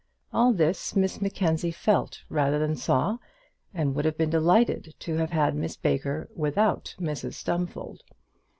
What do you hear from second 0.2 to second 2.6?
All this Miss Mackenzie felt rather